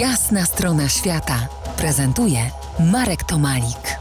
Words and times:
Jasna 0.00 0.44
strona 0.44 0.88
świata 0.88 1.48
prezentuje 1.78 2.38
Marek 2.92 3.24
Tomalik. 3.24 3.98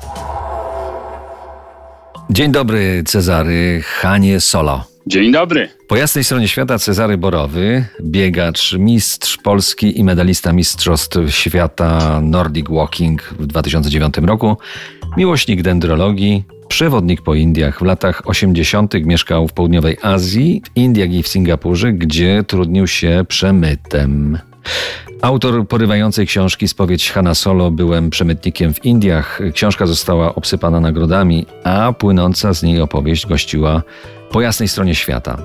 Dzień 2.30 2.52
dobry, 2.52 3.04
Cezary 3.06 3.82
Hanie 3.84 4.40
Solo. 4.40 4.84
Dzień 5.08 5.32
dobry. 5.32 5.70
Po 5.88 5.96
jasnej 5.96 6.24
stronie 6.24 6.48
świata 6.48 6.80
Cezary 6.80 7.18
Borowy, 7.18 7.86
biegacz, 8.02 8.74
mistrz 8.74 9.38
Polski 9.38 10.00
i 10.00 10.04
medalista 10.04 10.54
Mistrzostw 10.54 11.18
Świata 11.30 12.22
Nordic 12.22 12.70
Walking 12.70 13.24
w 13.24 13.48
2009 13.48 14.18
roku, 14.18 14.58
miłośnik 15.18 15.62
dendrologii, 15.62 16.44
przewodnik 16.68 17.22
po 17.22 17.36
Indiach. 17.36 17.80
W 17.80 17.86
latach 17.86 18.22
80. 18.26 18.94
mieszkał 18.94 19.48
w 19.48 19.54
południowej 19.54 19.98
Azji, 20.02 20.62
w 20.66 20.78
Indiach 20.78 21.12
i 21.12 21.24
w 21.24 21.28
Singapurze, 21.28 21.94
gdzie 21.94 22.44
trudnił 22.48 22.88
się 22.88 23.26
przemytem. 23.28 24.40
Autor 25.22 25.68
porywającej 25.68 26.28
książki 26.28 26.68
Spowiedź 26.68 27.12
Hanna 27.12 27.36
Solo 27.36 27.72
Byłem 27.72 28.10
przemytnikiem 28.10 28.74
w 28.74 28.86
Indiach. 28.86 29.40
Książka 29.54 29.86
została 29.86 30.36
obsypana 30.36 30.80
nagrodami, 30.80 31.46
a 31.64 31.94
płynąca 31.94 32.54
z 32.54 32.64
niej 32.64 32.82
opowieść 32.82 33.26
gościła 33.28 33.82
po 34.32 34.42
jasnej 34.42 34.70
stronie 34.70 34.96
świata. 34.96 35.38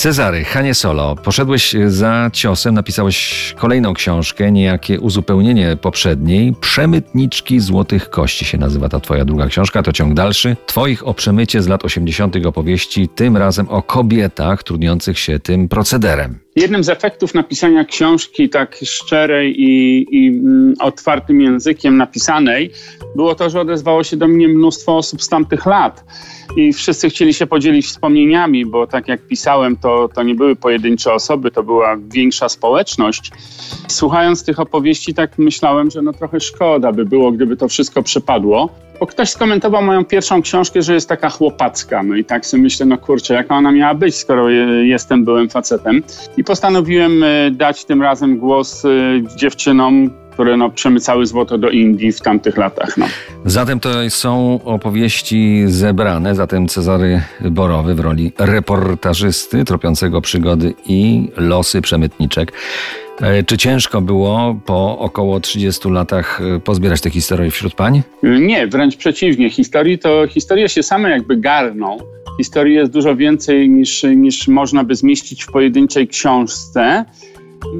Cezary, 0.00 0.44
Hanie 0.44 0.74
Solo, 0.74 1.16
poszedłeś 1.24 1.74
za 1.86 2.30
ciosem, 2.32 2.74
napisałeś 2.74 3.54
kolejną 3.58 3.94
książkę, 3.94 4.52
niejakie 4.52 5.00
uzupełnienie 5.00 5.76
poprzedniej. 5.82 6.54
Przemytniczki 6.60 7.60
Złotych 7.60 8.10
Kości 8.10 8.44
się 8.44 8.58
nazywa 8.58 8.88
ta 8.88 9.00
twoja 9.00 9.24
druga 9.24 9.46
książka, 9.46 9.82
to 9.82 9.92
ciąg 9.92 10.14
dalszy. 10.14 10.56
Twoich 10.66 11.06
o 11.06 11.14
przemycie 11.14 11.62
z 11.62 11.68
lat 11.68 11.84
80. 11.84 12.46
opowieści, 12.46 13.08
tym 13.08 13.36
razem 13.36 13.68
o 13.68 13.82
kobietach 13.82 14.62
trudniących 14.62 15.18
się 15.18 15.38
tym 15.38 15.68
procederem. 15.68 16.38
Jednym 16.56 16.84
z 16.84 16.88
efektów 16.88 17.34
napisania 17.34 17.84
książki 17.84 18.48
tak 18.48 18.76
szczerej 18.84 19.60
i, 19.60 20.06
i 20.10 20.28
mm, 20.28 20.74
otwartym 20.80 21.40
językiem 21.40 21.96
napisanej 21.96 22.70
było 23.16 23.34
to, 23.34 23.50
że 23.50 23.60
odezwało 23.60 24.04
się 24.04 24.16
do 24.16 24.28
mnie 24.28 24.48
mnóstwo 24.48 24.96
osób 24.96 25.22
z 25.22 25.28
tamtych 25.28 25.66
lat 25.66 26.04
i 26.56 26.72
wszyscy 26.72 27.10
chcieli 27.10 27.34
się 27.34 27.46
podzielić 27.46 27.86
wspomnieniami, 27.86 28.66
bo 28.66 28.86
tak 28.86 29.08
jak 29.08 29.26
pisałem, 29.26 29.69
to, 29.76 30.08
to 30.14 30.22
nie 30.22 30.34
były 30.34 30.56
pojedyncze 30.56 31.12
osoby, 31.12 31.50
to 31.50 31.62
była 31.62 31.96
większa 32.08 32.48
społeczność. 32.48 33.32
Słuchając 33.88 34.44
tych 34.44 34.60
opowieści, 34.60 35.14
tak 35.14 35.38
myślałem, 35.38 35.90
że 35.90 36.02
no 36.02 36.12
trochę 36.12 36.40
szkoda 36.40 36.92
by 36.92 37.04
było, 37.04 37.32
gdyby 37.32 37.56
to 37.56 37.68
wszystko 37.68 38.02
przepadło. 38.02 38.68
Bo 39.00 39.06
ktoś 39.06 39.30
skomentował 39.30 39.82
moją 39.82 40.04
pierwszą 40.04 40.42
książkę, 40.42 40.82
że 40.82 40.94
jest 40.94 41.08
taka 41.08 41.30
chłopacka. 41.30 42.02
No 42.02 42.16
i 42.16 42.24
tak 42.24 42.46
sobie 42.46 42.62
myślę, 42.62 42.86
no 42.86 42.98
kurczę, 42.98 43.34
jaka 43.34 43.56
ona 43.56 43.72
miała 43.72 43.94
być, 43.94 44.14
skoro 44.14 44.48
jestem 44.82 45.24
byłem 45.24 45.48
facetem. 45.48 46.02
I 46.36 46.44
postanowiłem 46.44 47.22
e, 47.22 47.50
dać 47.50 47.84
tym 47.84 48.02
razem 48.02 48.38
głos 48.38 48.84
e, 48.84 48.88
dziewczynom, 49.36 50.10
które 50.40 50.56
no, 50.56 50.70
przemycały 50.70 51.26
złoto 51.26 51.58
do 51.58 51.70
Indii 51.70 52.12
w 52.12 52.20
tamtych 52.20 52.56
latach. 52.56 52.96
No. 52.96 53.06
Zatem 53.44 53.80
to 53.80 53.90
są 54.08 54.60
opowieści 54.64 55.62
zebrane, 55.66 56.34
zatem 56.34 56.68
Cezary 56.68 57.22
Borowy 57.40 57.94
w 57.94 58.00
roli 58.00 58.32
reportażysty 58.38 59.64
tropiącego 59.64 60.20
przygody 60.20 60.74
i 60.86 61.28
losy 61.36 61.80
przemytniczek. 61.80 62.52
E, 63.20 63.42
czy 63.42 63.58
ciężko 63.58 64.00
było 64.00 64.60
po 64.66 64.98
około 64.98 65.40
30 65.40 65.88
latach 65.88 66.40
e, 66.56 66.60
pozbierać 66.60 67.00
te 67.00 67.10
historie 67.10 67.50
wśród 67.50 67.74
pań? 67.74 68.02
Nie, 68.22 68.66
wręcz 68.66 68.96
przeciwnie. 68.96 69.50
Historii 69.50 69.98
to 69.98 70.26
historie 70.28 70.68
się 70.68 70.82
same 70.82 71.10
jakby 71.10 71.36
garną. 71.36 71.98
Historii 72.38 72.74
jest 72.74 72.92
dużo 72.92 73.16
więcej 73.16 73.70
niż, 73.70 74.02
niż 74.02 74.48
można 74.48 74.84
by 74.84 74.94
zmieścić 74.94 75.44
w 75.44 75.52
pojedynczej 75.52 76.08
książce. 76.08 77.04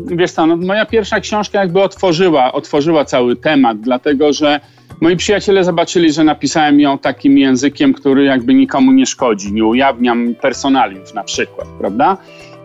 Wiesz 0.06 0.32
co, 0.32 0.46
no, 0.46 0.56
moja 0.56 0.86
pierwsza 0.86 1.20
książka 1.20 1.60
jakby 1.60 1.82
otworzyła, 1.82 2.52
otworzyła 2.52 3.04
cały 3.04 3.36
temat, 3.36 3.80
dlatego 3.80 4.32
że 4.32 4.60
moi 5.00 5.16
przyjaciele 5.16 5.64
zobaczyli, 5.64 6.12
że 6.12 6.24
napisałem 6.24 6.80
ją 6.80 6.98
takim 6.98 7.38
językiem, 7.38 7.92
który 7.92 8.24
jakby 8.24 8.54
nikomu 8.54 8.92
nie 8.92 9.06
szkodzi, 9.06 9.52
nie 9.52 9.64
ujawniam 9.64 10.34
personaliów 10.34 11.14
na 11.14 11.24
przykład, 11.24 11.68
prawda? 11.78 12.16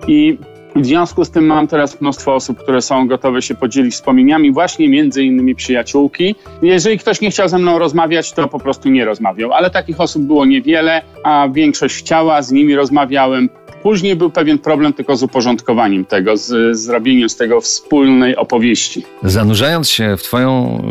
I 0.07 0.38
w 0.75 0.85
związku 0.85 1.25
z 1.25 1.31
tym 1.31 1.45
mam 1.45 1.67
teraz 1.67 2.01
mnóstwo 2.01 2.35
osób, 2.35 2.59
które 2.59 2.81
są 2.81 3.07
gotowe 3.07 3.41
się 3.41 3.55
podzielić 3.55 3.94
wspomnieniami, 3.94 4.51
właśnie 4.51 4.89
między 4.89 5.23
innymi 5.23 5.55
przyjaciółki. 5.55 6.35
Jeżeli 6.61 6.99
ktoś 6.99 7.22
nie 7.22 7.31
chciał 7.31 7.49
ze 7.49 7.57
mną 7.57 7.79
rozmawiać, 7.79 8.31
to 8.31 8.47
po 8.47 8.59
prostu 8.59 8.89
nie 8.89 9.05
rozmawiał, 9.05 9.53
ale 9.53 9.69
takich 9.69 10.01
osób 10.01 10.23
było 10.23 10.45
niewiele, 10.45 11.01
a 11.23 11.47
większość 11.51 11.95
chciała, 11.95 12.41
z 12.41 12.51
nimi 12.51 12.75
rozmawiałem. 12.75 13.49
Później 13.85 14.16
był 14.16 14.29
pewien 14.29 14.59
problem 14.59 14.94
tylko 14.94 15.16
z 15.16 15.23
uporządkowaniem 15.23 16.06
tego, 16.06 16.38
z, 16.38 16.78
zrobieniem 16.78 17.29
z 17.29 17.35
tego 17.35 17.62
wspólnej 17.62 18.35
opowieści. 18.35 19.03
Zanurzając 19.23 19.90
się 19.90 20.18
w 20.18 20.23
Twoją 20.23 20.81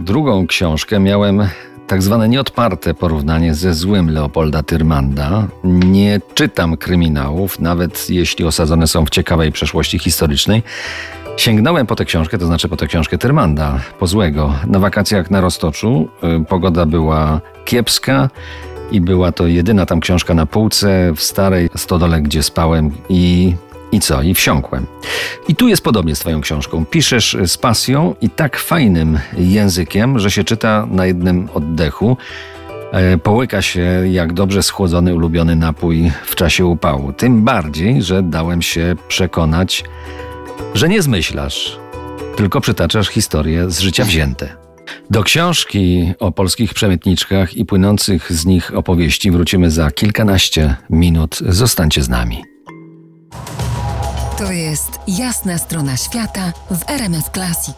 y, 0.00 0.04
drugą 0.04 0.46
książkę, 0.46 1.00
miałem 1.00 1.48
tak 1.86 2.02
zwane 2.02 2.28
nieodparte 2.28 2.94
porównanie 2.94 3.54
ze 3.54 3.74
złym 3.74 4.10
Leopolda 4.10 4.62
Tyrmanda. 4.62 5.46
Nie 5.64 6.20
czytam 6.34 6.76
kryminałów, 6.76 7.60
nawet 7.60 8.10
jeśli 8.10 8.44
osadzone 8.44 8.86
są 8.86 9.06
w 9.06 9.10
ciekawej 9.10 9.52
przeszłości 9.52 9.98
historycznej. 9.98 10.62
Sięgnąłem 11.36 11.86
po 11.86 11.96
tę 11.96 12.04
książkę, 12.04 12.38
to 12.38 12.46
znaczy 12.46 12.68
po 12.68 12.76
tę 12.76 12.86
książkę 12.86 13.18
Tyrmanda, 13.18 13.80
po 13.98 14.06
złego. 14.06 14.54
Na 14.66 14.78
wakacjach 14.78 15.30
na 15.30 15.40
Roztoczu 15.40 16.08
y, 16.42 16.44
pogoda 16.44 16.86
była 16.86 17.40
kiepska 17.64 18.28
i 18.94 19.00
była 19.00 19.32
to 19.32 19.46
jedyna 19.46 19.86
tam 19.86 20.00
książka 20.00 20.34
na 20.34 20.46
półce 20.46 21.12
w 21.16 21.22
starej 21.22 21.70
stodole, 21.76 22.22
gdzie 22.22 22.42
spałem 22.42 22.90
i 23.08 23.54
i 23.92 24.00
co? 24.00 24.22
I 24.22 24.34
wsiąkłem. 24.34 24.86
I 25.48 25.56
tu 25.56 25.68
jest 25.68 25.84
podobnie 25.84 26.16
z 26.16 26.18
Twoją 26.18 26.40
książką. 26.40 26.84
Piszesz 26.86 27.36
z 27.46 27.58
pasją 27.58 28.14
i 28.20 28.30
tak 28.30 28.58
fajnym 28.58 29.18
językiem, 29.38 30.18
że 30.18 30.30
się 30.30 30.44
czyta 30.44 30.86
na 30.90 31.06
jednym 31.06 31.48
oddechu. 31.54 32.16
E, 32.92 33.18
połyka 33.18 33.62
się 33.62 34.02
jak 34.10 34.32
dobrze 34.32 34.62
schłodzony 34.62 35.14
ulubiony 35.14 35.56
napój 35.56 36.12
w 36.24 36.34
czasie 36.34 36.66
upału. 36.66 37.12
Tym 37.12 37.44
bardziej, 37.44 38.02
że 38.02 38.22
dałem 38.22 38.62
się 38.62 38.96
przekonać, 39.08 39.84
że 40.74 40.88
nie 40.88 41.02
zmyślasz, 41.02 41.78
tylko 42.36 42.60
przytaczasz 42.60 43.08
historie 43.08 43.70
z 43.70 43.80
życia 43.80 44.04
wzięte. 44.04 44.63
Do 45.10 45.22
książki 45.22 46.12
o 46.18 46.32
polskich 46.32 46.74
przemytniczkach 46.74 47.56
i 47.56 47.64
płynących 47.64 48.32
z 48.32 48.46
nich 48.46 48.76
opowieści 48.76 49.30
wrócimy 49.30 49.70
za 49.70 49.90
kilkanaście 49.90 50.76
minut. 50.90 51.38
Zostańcie 51.48 52.02
z 52.02 52.08
nami. 52.08 52.44
To 54.38 54.52
jest 54.52 54.90
jasna 55.08 55.58
strona 55.58 55.96
świata 55.96 56.52
w 56.70 56.90
RMS 56.90 57.30
Classic. 57.34 57.76